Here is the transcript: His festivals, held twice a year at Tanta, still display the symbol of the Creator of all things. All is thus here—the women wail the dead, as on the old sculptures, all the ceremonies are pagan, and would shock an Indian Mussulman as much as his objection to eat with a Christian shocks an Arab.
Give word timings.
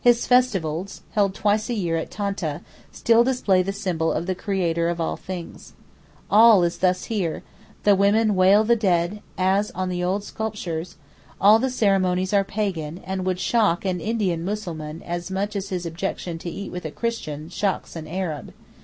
His 0.00 0.28
festivals, 0.28 1.02
held 1.14 1.34
twice 1.34 1.68
a 1.68 1.74
year 1.74 1.96
at 1.96 2.08
Tanta, 2.08 2.60
still 2.92 3.24
display 3.24 3.60
the 3.60 3.72
symbol 3.72 4.12
of 4.12 4.26
the 4.26 4.34
Creator 4.36 4.88
of 4.88 5.00
all 5.00 5.16
things. 5.16 5.72
All 6.30 6.62
is 6.62 6.78
thus 6.78 7.06
here—the 7.06 7.96
women 7.96 8.36
wail 8.36 8.62
the 8.62 8.76
dead, 8.76 9.20
as 9.36 9.72
on 9.72 9.88
the 9.88 10.04
old 10.04 10.22
sculptures, 10.22 10.94
all 11.40 11.58
the 11.58 11.70
ceremonies 11.70 12.32
are 12.32 12.44
pagan, 12.44 13.00
and 13.04 13.24
would 13.24 13.40
shock 13.40 13.84
an 13.84 14.00
Indian 14.00 14.44
Mussulman 14.44 15.02
as 15.02 15.28
much 15.28 15.56
as 15.56 15.70
his 15.70 15.84
objection 15.84 16.38
to 16.38 16.48
eat 16.48 16.70
with 16.70 16.84
a 16.84 16.92
Christian 16.92 17.48
shocks 17.48 17.96
an 17.96 18.06
Arab. 18.06 18.54